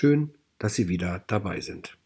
Schön, 0.00 0.32
dass 0.60 0.76
Sie 0.76 0.86
wieder 0.86 1.24
dabei 1.26 1.60
sind. 1.60 1.98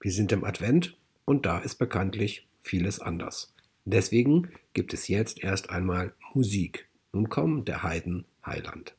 Wir 0.00 0.10
sind 0.10 0.32
im 0.32 0.42
Advent 0.42 0.96
und 1.26 1.44
da 1.44 1.58
ist 1.58 1.74
bekanntlich 1.74 2.48
vieles 2.62 2.98
anders. 2.98 3.52
Deswegen 3.84 4.48
gibt 4.72 4.94
es 4.94 5.08
jetzt 5.08 5.44
erst 5.44 5.68
einmal 5.68 6.14
Musik. 6.32 6.88
Nun 7.12 7.28
kommt 7.28 7.68
der 7.68 7.82
Heiden 7.82 8.24
Heiland. 8.46 8.96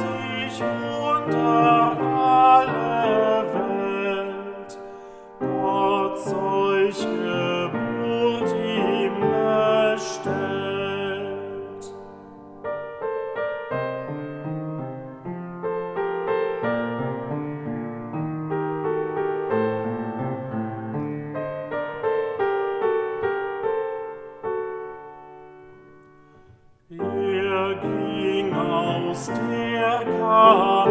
sich 0.00 0.60
wundern. 0.60 2.19
come. 30.40 30.89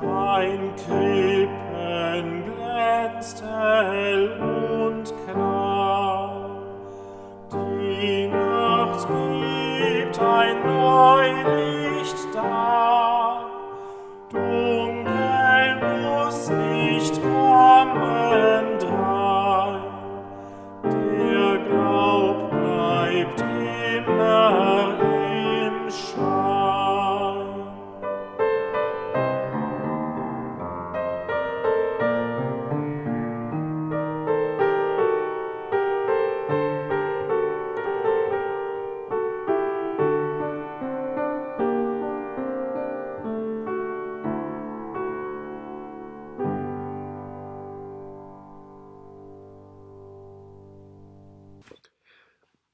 dein 0.00 0.72
Krippen 0.76 2.44
glänzt 2.44 3.42
hell. 3.42 4.53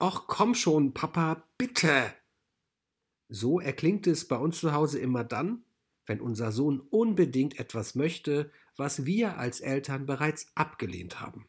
Och, 0.00 0.26
komm 0.26 0.54
schon, 0.54 0.94
Papa, 0.94 1.44
bitte. 1.58 2.14
So 3.28 3.60
erklingt 3.60 4.06
es 4.06 4.26
bei 4.26 4.36
uns 4.36 4.58
zu 4.58 4.72
Hause 4.72 4.98
immer 4.98 5.24
dann, 5.24 5.62
wenn 6.06 6.22
unser 6.22 6.52
Sohn 6.52 6.80
unbedingt 6.80 7.58
etwas 7.60 7.94
möchte, 7.94 8.50
was 8.76 9.04
wir 9.04 9.36
als 9.36 9.60
Eltern 9.60 10.06
bereits 10.06 10.50
abgelehnt 10.54 11.20
haben. 11.20 11.48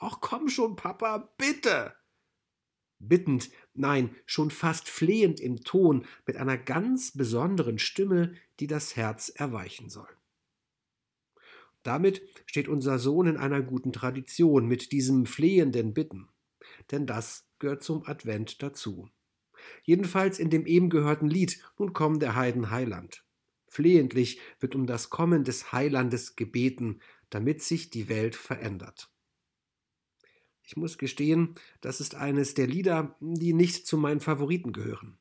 Och, 0.00 0.22
komm 0.22 0.48
schon, 0.48 0.74
Papa, 0.74 1.34
bitte. 1.36 1.94
Bittend, 2.98 3.50
nein, 3.74 4.16
schon 4.24 4.50
fast 4.50 4.88
flehend 4.88 5.38
im 5.38 5.62
Ton, 5.62 6.06
mit 6.26 6.38
einer 6.38 6.56
ganz 6.56 7.12
besonderen 7.12 7.78
Stimme, 7.78 8.34
die 8.58 8.68
das 8.68 8.96
Herz 8.96 9.28
erweichen 9.28 9.90
soll. 9.90 10.08
Damit 11.82 12.22
steht 12.46 12.68
unser 12.68 12.98
Sohn 12.98 13.26
in 13.26 13.36
einer 13.36 13.60
guten 13.60 13.92
Tradition 13.92 14.66
mit 14.66 14.92
diesem 14.92 15.26
flehenden 15.26 15.92
Bitten. 15.92 16.28
Denn 16.90 17.06
das 17.06 17.51
gehört 17.62 17.82
zum 17.82 18.06
Advent 18.06 18.62
dazu. 18.62 19.08
Jedenfalls 19.84 20.38
in 20.38 20.50
dem 20.50 20.66
eben 20.66 20.90
gehörten 20.90 21.28
Lied 21.28 21.62
Nun 21.78 21.92
komm 21.92 22.18
der 22.18 22.34
Heiden 22.34 22.70
Heiland. 22.70 23.24
Flehentlich 23.68 24.40
wird 24.60 24.74
um 24.74 24.86
das 24.86 25.08
Kommen 25.08 25.44
des 25.44 25.72
Heilandes 25.72 26.36
gebeten, 26.36 27.00
damit 27.30 27.62
sich 27.62 27.88
die 27.88 28.08
Welt 28.08 28.36
verändert. 28.36 29.10
Ich 30.64 30.76
muss 30.76 30.98
gestehen, 30.98 31.54
das 31.80 32.00
ist 32.00 32.16
eines 32.16 32.54
der 32.54 32.66
Lieder, 32.66 33.16
die 33.20 33.52
nicht 33.52 33.86
zu 33.86 33.96
meinen 33.96 34.20
Favoriten 34.20 34.72
gehören. 34.72 35.18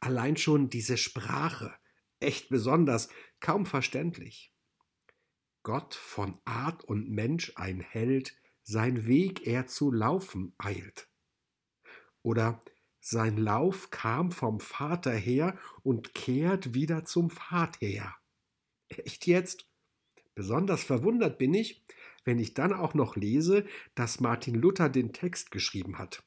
Allein 0.00 0.36
schon 0.36 0.68
diese 0.68 0.96
Sprache, 0.96 1.74
echt 2.20 2.48
besonders, 2.48 3.08
kaum 3.40 3.66
verständlich. 3.66 4.54
Gott 5.62 5.94
von 5.94 6.38
Art 6.44 6.84
und 6.84 7.10
Mensch 7.10 7.52
ein 7.56 7.80
Held, 7.80 8.36
sein 8.62 9.06
Weg 9.06 9.46
er 9.46 9.66
zu 9.66 9.90
laufen 9.90 10.54
eilt. 10.58 11.11
Oder 12.22 12.60
sein 13.00 13.36
Lauf 13.36 13.90
kam 13.90 14.30
vom 14.30 14.60
Vater 14.60 15.12
her 15.12 15.58
und 15.82 16.14
kehrt 16.14 16.74
wieder 16.74 17.04
zum 17.04 17.30
Vater 17.30 17.84
her. 17.86 18.14
Echt 18.88 19.26
jetzt? 19.26 19.66
Besonders 20.34 20.84
verwundert 20.84 21.38
bin 21.38 21.52
ich, 21.52 21.84
wenn 22.24 22.38
ich 22.38 22.54
dann 22.54 22.72
auch 22.72 22.94
noch 22.94 23.16
lese, 23.16 23.66
dass 23.94 24.20
Martin 24.20 24.54
Luther 24.54 24.88
den 24.88 25.12
Text 25.12 25.50
geschrieben 25.50 25.98
hat. 25.98 26.22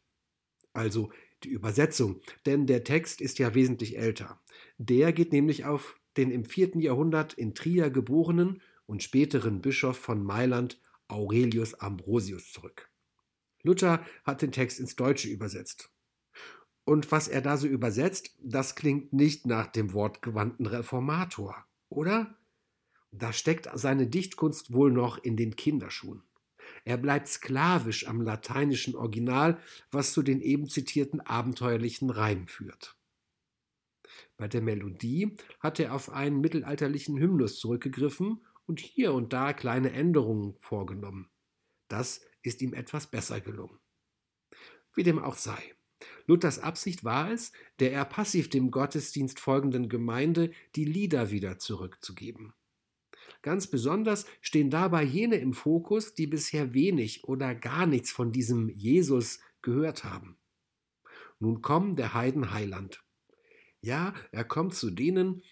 Also 0.74 1.12
die 1.44 1.50
Übersetzung, 1.50 2.22
denn 2.46 2.68
der 2.68 2.84
Text 2.84 3.22
ist 3.22 3.40
ja 3.40 3.56
wesentlich 3.56 3.98
älter. 3.98 4.42
Der 4.78 5.14
geht 5.14 5.32
nämlich 5.32 5.66
auf 5.66 6.00
den 6.18 6.32
im 6.32 6.46
vierten 6.46 6.80
Jahrhundert 6.80 7.34
in 7.34 7.56
Trier 7.56 7.90
geborenen 7.90 8.62
und 8.86 9.04
späteren 9.04 9.62
Bischof 9.62 9.98
von 9.98 10.24
Mailand 10.24 10.82
Aurelius 11.08 11.76
Ambrosius 11.76 12.52
zurück. 12.52 12.90
Luther 13.66 14.06
hat 14.24 14.42
den 14.42 14.52
Text 14.52 14.80
ins 14.80 14.96
Deutsche 14.96 15.28
übersetzt. 15.28 15.90
Und 16.86 17.12
was 17.12 17.28
er 17.28 17.42
da 17.42 17.58
so 17.58 17.68
übersetzt, 17.68 18.36
das 18.42 18.76
klingt 18.76 19.12
nicht 19.12 19.48
nach 19.48 19.68
dem 19.68 19.94
wortgewandten 19.94 20.68
Reformator, 20.68 21.66
oder? 21.90 22.38
Da 23.12 23.34
steckt 23.34 23.68
seine 23.74 24.08
Dichtkunst 24.08 24.72
wohl 24.74 24.92
noch 24.92 25.18
in 25.18 25.36
den 25.36 25.56
Kinderschuhen. 25.56 26.22
Er 26.84 26.98
bleibt 26.98 27.28
sklavisch 27.28 28.08
am 28.08 28.22
lateinischen 28.22 28.96
Original, 28.96 29.60
was 29.90 30.14
zu 30.14 30.22
den 30.22 30.42
eben 30.42 30.68
zitierten 30.70 31.22
abenteuerlichen 31.22 32.10
Reimen 32.10 32.48
führt. 32.48 32.96
Bei 34.38 34.48
der 34.48 34.62
Melodie 34.62 35.36
hat 35.60 35.80
er 35.80 35.94
auf 35.94 36.12
einen 36.12 36.42
mittelalterlichen 36.42 37.18
Hymnus 37.18 37.60
zurückgegriffen 37.60 38.46
und 38.68 38.80
hier 38.80 39.14
und 39.14 39.34
da 39.34 39.54
kleine 39.54 39.92
Änderungen 39.92 40.56
vorgenommen. 40.60 41.30
Das 41.88 42.22
ist 42.46 42.62
ihm 42.62 42.74
etwas 42.74 43.08
besser 43.08 43.42
gelungen. 43.42 43.80
Wie 44.94 45.04
dem 45.04 45.20
auch 45.20 45.36
sei. 45.36 45.76
Luthers 46.28 46.60
Absicht 46.60 47.04
war 47.04 47.32
es, 47.32 47.52
der 47.80 47.92
eher 47.92 48.06
passiv 48.06 48.50
dem 48.50 48.72
Gottesdienst 48.72 49.40
folgenden 49.40 49.90
Gemeinde 49.90 50.52
die 50.76 50.86
Lieder 50.86 51.32
wieder 51.32 51.58
zurückzugeben. 51.60 52.54
Ganz 53.42 53.68
besonders 53.68 54.26
stehen 54.42 54.70
dabei 54.70 55.04
jene 55.04 55.36
im 55.36 55.54
Fokus, 55.54 56.14
die 56.14 56.28
bisher 56.28 56.74
wenig 56.74 57.24
oder 57.26 57.54
gar 57.54 57.86
nichts 57.86 58.12
von 58.12 58.32
diesem 58.32 58.70
Jesus 58.70 59.40
gehört 59.62 60.04
haben. 60.04 60.38
Nun 61.40 61.62
kommt 61.62 62.00
der 62.00 62.14
Heiden 62.14 62.54
Heiland. 62.54 63.04
Ja, 63.82 64.14
er 64.32 64.46
kommt 64.46 64.74
zu 64.74 64.90
denen, 64.90 65.44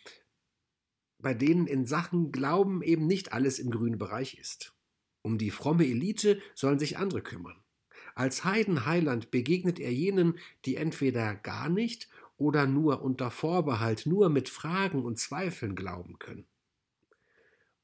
bei 1.19 1.33
denen 1.33 1.67
in 1.67 1.85
Sachen 1.85 2.31
Glauben 2.31 2.81
eben 2.81 3.05
nicht 3.05 3.31
alles 3.31 3.59
im 3.59 3.69
grünen 3.69 3.97
Bereich 3.97 4.39
ist. 4.39 4.73
Um 5.23 5.39
die 5.39 5.49
fromme 5.49 5.85
Elite 5.85 6.39
sollen 6.53 6.77
sich 6.77 6.97
andere 6.97 7.23
kümmern. 7.23 7.59
Als 8.13 8.43
Heidenheiland 8.43 9.31
begegnet 9.31 9.79
er 9.79 9.91
jenen, 9.91 10.37
die 10.65 10.75
entweder 10.75 11.33
gar 11.33 11.69
nicht 11.69 12.09
oder 12.37 12.67
nur 12.67 13.01
unter 13.01 13.31
Vorbehalt, 13.31 14.05
nur 14.05 14.29
mit 14.29 14.49
Fragen 14.49 15.03
und 15.03 15.17
Zweifeln 15.17 15.75
glauben 15.75 16.19
können. 16.19 16.45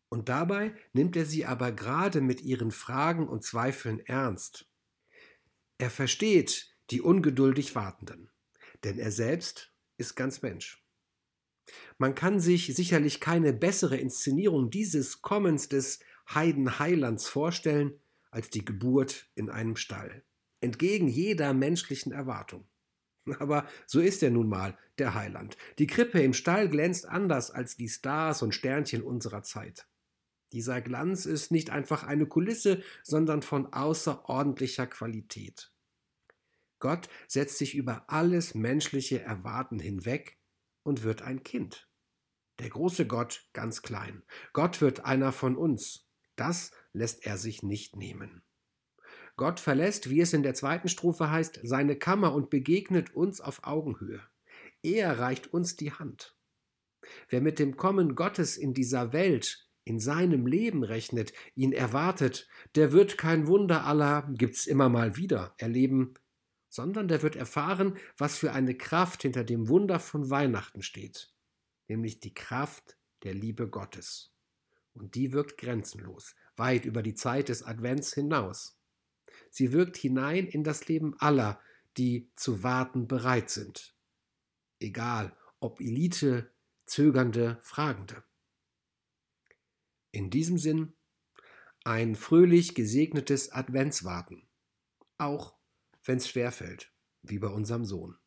Und 0.10 0.28
dabei 0.30 0.76
nimmt 0.94 1.16
er 1.16 1.26
sie 1.26 1.46
aber 1.46 1.72
gerade 1.72 2.20
mit 2.22 2.42
ihren 2.42 2.72
Fragen 2.72 3.28
und 3.28 3.44
Zweifeln 3.44 4.00
ernst. 4.00 4.68
Er 5.78 5.90
versteht 5.90 6.76
die 6.90 7.02
ungeduldig 7.02 7.76
Wartenden, 7.76 8.30
denn 8.84 9.00
er 9.00 9.12
selbst 9.12 9.72
ist 9.98 10.16
ganz 10.16 10.42
Mensch. 10.42 10.84
Man 11.98 12.16
kann 12.16 12.40
sich 12.40 12.76
sicherlich 12.76 13.20
keine 13.20 13.54
bessere 13.54 13.98
Inszenierung 13.98 14.70
dieses 14.70 15.22
Kommens 15.22 15.70
des 15.70 16.00
Heidenheilands 16.34 17.28
vorstellen 17.28 18.00
als 18.32 18.50
die 18.50 18.64
Geburt 18.64 19.30
in 19.36 19.50
einem 19.50 19.76
Stall, 19.76 20.24
entgegen 20.62 21.08
jeder 21.08 21.54
menschlichen 21.54 22.12
Erwartung. 22.12 22.68
Aber 23.40 23.68
so 23.86 24.00
ist 24.00 24.24
er 24.24 24.32
nun 24.32 24.50
mal, 24.50 24.78
der 24.98 25.14
Heiland. 25.14 25.58
Die 25.78 25.88
Krippe 25.88 26.22
im 26.22 26.34
Stall 26.34 26.70
glänzt 26.70 27.08
anders 27.08 27.52
als 27.52 27.76
die 27.76 27.90
Stars 27.90 28.42
und 28.42 28.54
Sternchen 28.54 29.02
unserer 29.02 29.44
Zeit. 29.44 29.88
Dieser 30.52 30.82
Glanz 30.82 31.26
ist 31.26 31.52
nicht 31.52 31.70
einfach 31.70 32.04
eine 32.04 32.26
Kulisse, 32.26 32.82
sondern 33.04 33.42
von 33.42 33.72
außerordentlicher 33.72 34.88
Qualität. 34.88 35.72
Gott 36.80 37.10
setzt 37.28 37.58
sich 37.58 37.76
über 37.76 38.06
alles 38.08 38.56
menschliche 38.56 39.22
Erwarten 39.22 39.80
hinweg 39.80 40.39
und 40.84 41.04
wird 41.04 41.22
ein 41.22 41.44
Kind. 41.44 41.90
Der 42.60 42.70
große 42.70 43.08
Gott 43.08 43.48
ganz 43.54 43.82
klein. 43.82 44.24
Gott 44.54 44.82
wird 44.82 45.06
einer 45.06 45.32
von 45.32 45.56
uns. 45.56 46.08
Das 46.36 46.72
lässt 46.94 47.26
er 47.26 47.38
sich 47.38 47.64
nicht 47.64 47.96
nehmen. 47.96 48.44
Gott 49.38 49.60
verlässt, 49.62 50.10
wie 50.10 50.20
es 50.20 50.34
in 50.34 50.44
der 50.44 50.54
zweiten 50.54 50.90
Strophe 50.90 51.32
heißt, 51.32 51.62
seine 51.64 51.96
Kammer 51.96 52.34
und 52.34 52.50
begegnet 52.50 53.16
uns 53.16 53.40
auf 53.40 53.64
Augenhöhe. 53.64 54.22
Er 54.84 55.20
reicht 55.20 55.54
uns 55.54 55.78
die 55.78 55.94
Hand. 55.94 56.36
Wer 57.30 57.42
mit 57.42 57.60
dem 57.60 57.78
Kommen 57.78 58.16
Gottes 58.16 58.58
in 58.58 58.74
dieser 58.74 59.14
Welt 59.14 59.70
in 59.86 60.00
seinem 60.00 60.46
Leben 60.46 60.84
rechnet, 60.84 61.34
ihn 61.56 61.72
erwartet, 61.72 62.48
der 62.76 62.92
wird 62.92 63.18
kein 63.18 63.48
Wunder 63.48 63.86
aller 63.86 64.30
gibt's 64.34 64.68
immer 64.68 64.90
mal 64.90 65.16
wieder 65.16 65.56
erleben, 65.58 66.14
sondern 66.70 67.08
der 67.08 67.22
wird 67.24 67.36
erfahren, 67.36 67.98
was 68.18 68.38
für 68.38 68.54
eine 68.54 68.76
Kraft 68.76 69.24
hinter 69.24 69.44
dem 69.44 69.68
Wunder 69.68 70.00
von 70.00 70.30
Weihnachten 70.30 70.82
steht, 70.82 71.34
nämlich 71.88 72.20
die 72.20 72.34
Kraft 72.34 72.98
der 73.24 73.34
Liebe 73.34 73.68
Gottes. 73.68 74.32
Und 74.94 75.16
die 75.16 75.34
wirkt 75.34 75.58
grenzenlos, 75.58 76.36
weit 76.56 76.86
über 76.86 77.02
die 77.02 77.16
Zeit 77.16 77.50
des 77.50 77.64
Advents 77.64 78.14
hinaus. 78.14 78.80
Sie 79.50 79.72
wirkt 79.72 79.98
hinein 79.98 80.48
in 80.48 80.64
das 80.64 80.88
Leben 80.88 81.16
aller, 81.20 81.60
die 81.98 82.32
zu 82.36 82.64
warten 82.64 83.08
bereit 83.08 83.50
sind. 83.50 83.96
Egal, 84.80 85.36
ob 85.60 85.82
Elite, 85.82 86.54
Zögernde, 86.86 87.60
Fragende. 87.62 88.24
In 90.12 90.30
diesem 90.30 90.58
Sinn 90.58 90.94
ein 91.84 92.16
fröhlich 92.16 92.76
gesegnetes 92.76 93.52
Adventswarten, 93.52 94.48
auch 95.18 95.59
wenn 96.04 96.18
es 96.18 96.28
schwerfällt, 96.30 96.92
wie 97.22 97.40
bei 97.40 97.48
unserem 97.48 97.86
Sohn. 97.86 98.18